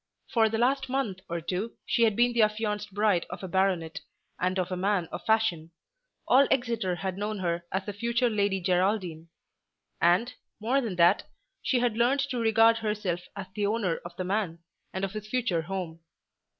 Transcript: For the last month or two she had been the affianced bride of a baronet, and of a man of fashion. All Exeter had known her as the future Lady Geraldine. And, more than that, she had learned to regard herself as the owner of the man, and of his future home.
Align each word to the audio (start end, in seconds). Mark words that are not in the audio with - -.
For 0.33 0.49
the 0.49 0.57
last 0.57 0.89
month 0.89 1.19
or 1.29 1.39
two 1.41 1.73
she 1.85 2.05
had 2.05 2.15
been 2.15 2.33
the 2.33 2.41
affianced 2.41 2.91
bride 2.91 3.27
of 3.29 3.43
a 3.43 3.47
baronet, 3.47 4.01
and 4.39 4.57
of 4.57 4.71
a 4.71 4.75
man 4.75 5.05
of 5.11 5.23
fashion. 5.25 5.69
All 6.27 6.47
Exeter 6.49 6.95
had 6.95 7.19
known 7.19 7.37
her 7.37 7.67
as 7.71 7.85
the 7.85 7.93
future 7.93 8.27
Lady 8.27 8.59
Geraldine. 8.59 9.27
And, 10.01 10.33
more 10.59 10.81
than 10.81 10.95
that, 10.95 11.25
she 11.61 11.81
had 11.81 11.97
learned 11.97 12.21
to 12.31 12.39
regard 12.39 12.77
herself 12.79 13.19
as 13.35 13.45
the 13.53 13.67
owner 13.67 13.97
of 14.03 14.15
the 14.15 14.23
man, 14.23 14.57
and 14.91 15.05
of 15.05 15.11
his 15.11 15.27
future 15.27 15.61
home. 15.61 15.99